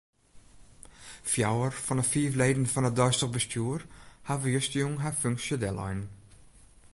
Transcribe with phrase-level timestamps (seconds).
[1.31, 3.81] Fjouwer fan 'e fiif leden fan it deistich bestjoer
[4.27, 6.01] hawwe justerjûn har funksje dellein.